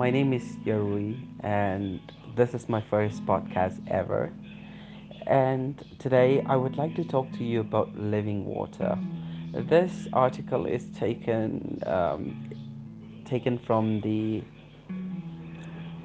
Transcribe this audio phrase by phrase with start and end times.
[0.00, 2.00] My name is Yarui, and
[2.34, 4.32] this is my first podcast ever.
[5.26, 8.98] And today I would like to talk to you about living water.
[9.52, 12.48] This article is taken um,
[13.26, 14.42] taken from the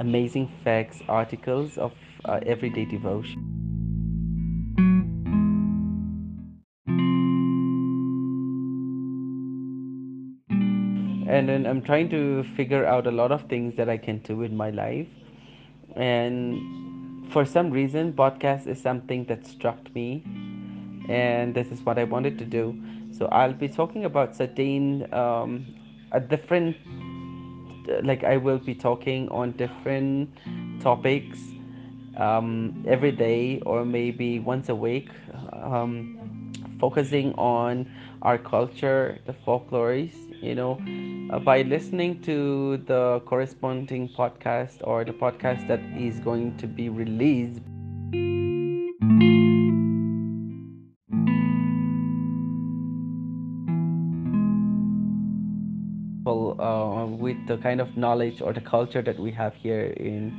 [0.00, 1.92] Amazing Facts articles of
[2.24, 3.53] uh, Everyday Devotion.
[11.28, 14.42] And then I'm trying to figure out a lot of things that I can do
[14.42, 15.08] in my life.
[15.96, 20.22] And for some reason, podcast is something that struck me,
[21.08, 22.78] and this is what I wanted to do.
[23.12, 25.66] So I'll be talking about certain um,
[26.12, 26.76] a different
[28.02, 30.30] like I will be talking on different
[30.80, 31.38] topics
[32.16, 35.10] um, every day or maybe once a week,
[35.52, 37.90] um, focusing on
[38.22, 40.12] our culture, the folklores,
[40.44, 40.78] you know,
[41.30, 46.88] uh, by listening to the corresponding podcast or the podcast that is going to be
[46.88, 47.60] released.
[56.54, 60.32] Uh, with the kind of knowledge or the culture that we have here in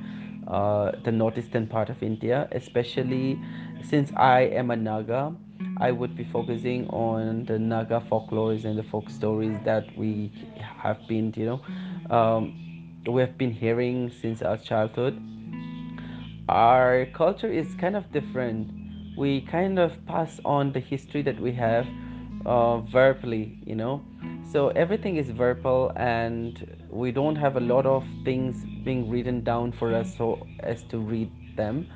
[0.47, 3.39] uh, the northeastern part of India, especially
[3.83, 5.35] since I am a Naga
[5.77, 11.05] I would be focusing on the Naga folklores and the folk stories that we have
[11.07, 12.53] been, you know, um,
[13.07, 15.21] we have been hearing since our childhood.
[16.47, 18.71] Our culture is kind of different.
[19.17, 21.87] We kind of pass on the history that we have
[22.45, 24.01] uh, verbally, you know.
[24.51, 29.71] So everything is verbal, and we don't have a lot of things being written down
[29.71, 31.87] for us so as to read them.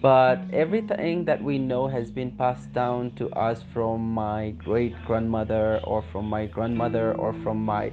[0.00, 5.80] But everything that we know has been passed down to us from my great grandmother
[5.84, 7.92] or from my grandmother or from my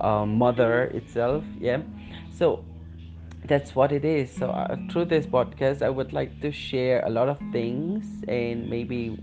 [0.00, 1.82] uh, mother itself yeah?
[2.30, 2.64] So
[3.44, 4.30] that's what it is.
[4.34, 8.68] So uh, through this podcast i would like to share a lot of things and
[8.70, 9.16] maybe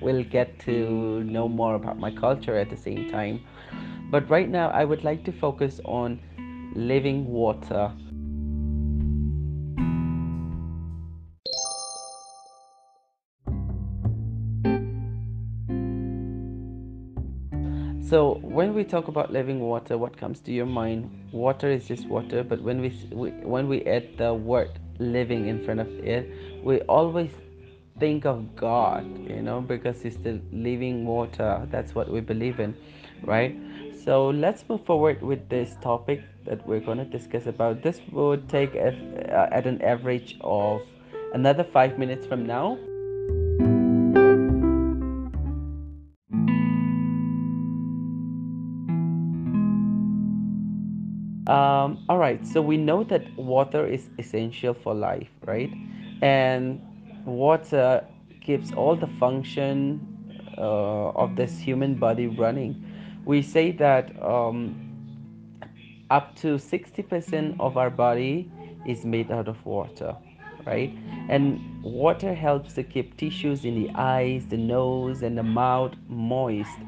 [0.00, 3.40] we'll get to know more about my culture at the same time
[4.10, 6.20] but right now i would like to focus on
[6.74, 7.92] living water
[18.08, 21.10] So when we talk about living water, what comes to your mind?
[21.32, 25.64] Water is just water, but when we, we when we add the word living in
[25.64, 26.30] front of it,
[26.62, 27.32] we always
[27.98, 31.66] think of God, you know, because it's the living water.
[31.72, 32.76] That's what we believe in,
[33.24, 33.56] right?
[34.06, 37.82] So let's move forward with this topic that we're going to discuss about.
[37.82, 38.94] This would take a,
[39.34, 40.82] uh, at an average of
[41.34, 42.78] another five minutes from now.
[51.52, 55.72] Um, all right, so we know that water is essential for life, right?
[56.22, 56.80] And
[57.24, 58.04] water
[58.40, 59.98] keeps all the function
[60.56, 62.85] uh, of this human body running.
[63.26, 64.76] We say that um,
[66.10, 68.50] up to 60% of our body
[68.86, 70.16] is made out of water,
[70.64, 70.96] right?
[71.28, 76.78] And water helps to keep tissues in the eyes, the nose, and the mouth moist.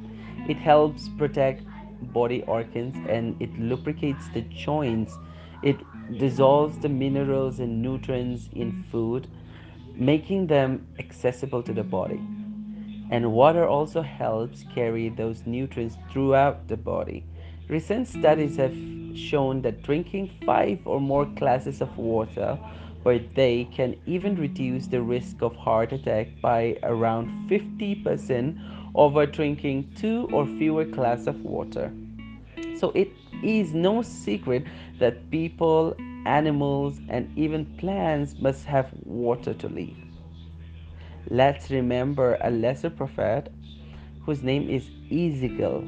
[0.48, 1.62] It helps protect
[2.12, 5.18] body organs and it lubricates the joints.
[5.62, 5.80] It
[6.18, 9.26] dissolves the minerals and nutrients in food,
[9.96, 12.20] making them accessible to the body.
[13.10, 17.24] And water also helps carry those nutrients throughout the body.
[17.68, 18.74] Recent studies have
[19.16, 22.58] shown that drinking five or more glasses of water
[23.04, 28.58] per day can even reduce the risk of heart attack by around 50%
[28.94, 31.92] over drinking two or fewer glasses of water.
[32.76, 33.10] So it
[33.42, 34.64] is no secret
[34.98, 35.94] that people,
[36.26, 40.07] animals, and even plants must have water to live.
[41.30, 43.52] Let's remember a lesser prophet
[44.24, 45.84] whose name is Ezekiel.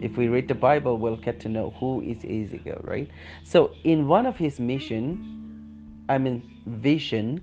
[0.00, 3.10] If we read the Bible, we'll get to know who is Ezekiel, right?
[3.42, 7.42] So in one of his mission, I mean vision,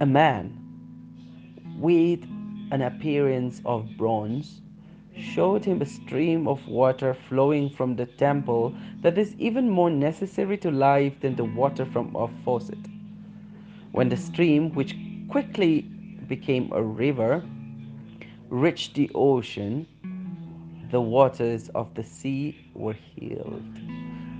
[0.00, 0.58] a man
[1.78, 2.20] with
[2.72, 4.62] an appearance of bronze
[5.16, 10.58] showed him a stream of water flowing from the temple that is even more necessary
[10.58, 12.78] to life than the water from a faucet.
[13.92, 14.96] When the stream, which
[15.28, 15.82] quickly
[16.28, 17.44] became a river,
[18.48, 19.86] reached the ocean,
[20.90, 23.62] the waters of the sea were healed.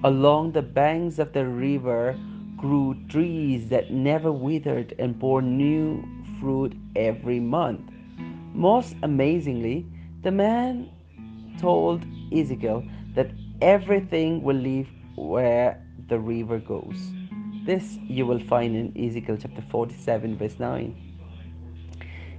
[0.05, 2.19] Along the banks of the river
[2.57, 6.05] grew trees that never withered and bore new
[6.41, 7.81] fruit every month.
[8.55, 9.87] Most amazingly,
[10.23, 10.89] the man
[11.59, 12.85] told Ezekiel
[13.15, 13.31] that
[13.61, 17.11] everything will live where the river goes.
[17.67, 20.95] This you will find in Ezekiel chapter 47, verse 9.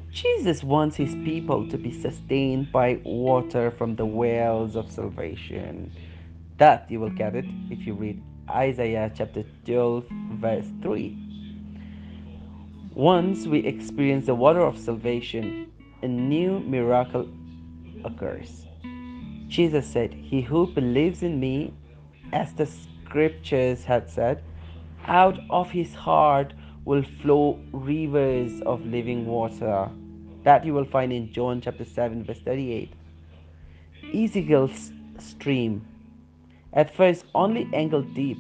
[0.10, 5.92] Jesus wants his people to be sustained by water from the wells of salvation.
[6.60, 10.06] That you will get it if you read Isaiah chapter 12,
[10.40, 11.18] verse 3.
[12.96, 15.70] Once we experience the water of salvation,
[16.04, 17.28] a new miracle
[18.06, 18.66] occurs.
[19.50, 21.74] Jesus said, He who believes in me,
[22.32, 24.42] as the scriptures had said,
[25.08, 26.54] out of his heart
[26.86, 29.90] will flow rivers of living water.
[30.44, 32.94] That you will find in John chapter 7, verse 38.
[34.14, 35.86] Ezekiel's stream,
[36.74, 38.38] at first only ankle deep,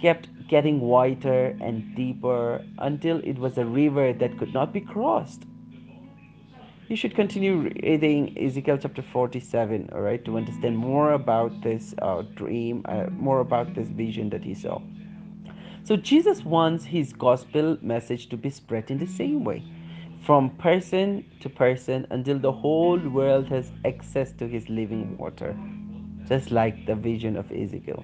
[0.00, 5.44] kept getting wider and deeper until it was a river that could not be crossed.
[6.88, 12.22] You should continue reading Ezekiel chapter 47, all right, to understand more about this uh,
[12.34, 14.80] dream, uh, more about this vision that he saw.
[15.84, 19.62] So, Jesus wants his gospel message to be spread in the same way,
[20.22, 25.54] from person to person, until the whole world has access to his living water,
[26.26, 28.02] just like the vision of Ezekiel.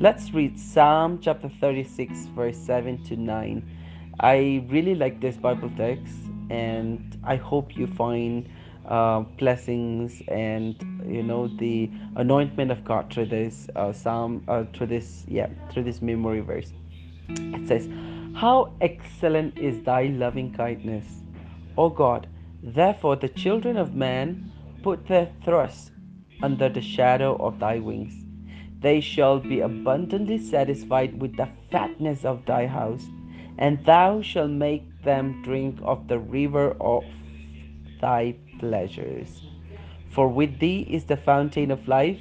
[0.00, 3.78] Let's read Psalm chapter 36, verse 7 to 9.
[4.20, 6.14] I really like this Bible text,
[6.48, 8.48] and I hope you find
[8.86, 14.88] uh, blessings and you know the anointment of God through this uh, psalm, uh, through
[14.88, 16.72] this yeah, through this memory verse.
[17.28, 17.88] It says,
[18.34, 21.06] "How excellent is Thy loving kindness,
[21.76, 22.26] O God!
[22.62, 24.52] Therefore the children of man
[24.82, 25.92] put their trust
[26.42, 28.24] under the shadow of Thy wings."
[28.80, 33.06] They shall be abundantly satisfied with the fatness of thy house,
[33.58, 37.04] and thou shalt make them drink of the river of
[38.00, 39.42] thy pleasures.
[40.10, 42.20] For with thee is the fountain of life,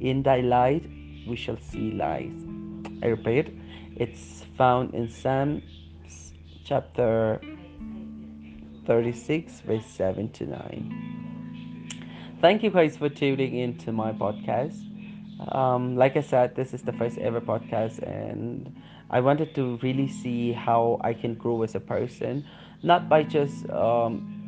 [0.00, 0.84] in thy light
[1.26, 2.34] we shall see light.
[3.02, 3.54] I repeat,
[3.96, 5.62] it's found in Psalms
[6.64, 7.40] chapter
[8.86, 12.36] 36, verse 7 to 9.
[12.40, 14.80] Thank you guys for tuning in to my podcast.
[15.54, 18.74] Um, like I said, this is the first ever podcast, and
[19.10, 22.44] I wanted to really see how I can grow as a person,
[22.82, 24.39] not by just um,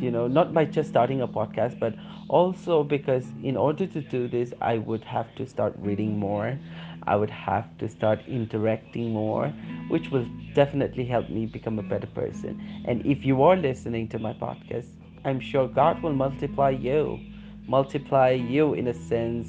[0.00, 1.94] you know, not by just starting a podcast, but
[2.28, 6.58] also because in order to do this, I would have to start reading more.
[7.06, 9.48] I would have to start interacting more,
[9.88, 12.60] which will definitely help me become a better person.
[12.86, 14.86] And if you are listening to my podcast,
[15.24, 17.20] I'm sure God will multiply you
[17.66, 19.48] multiply you in a sense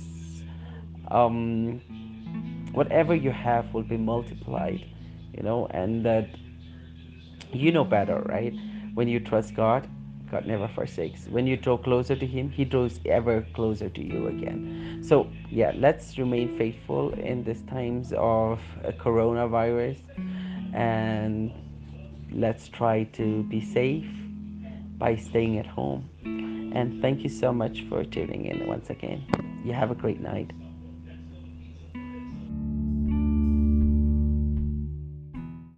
[1.12, 1.82] um,
[2.72, 4.86] whatever you have will be multiplied
[5.34, 6.30] you know and that
[7.52, 8.54] you know better right
[8.94, 9.88] when you trust god
[10.32, 14.28] god never forsakes when you draw closer to him he draws ever closer to you
[14.28, 19.98] again so yeah let's remain faithful in these times of a coronavirus
[20.74, 21.52] and
[22.32, 24.08] let's try to be safe
[24.98, 26.10] by staying at home
[26.76, 29.26] and thank you so much for tuning in once again.
[29.64, 30.52] You have a great night.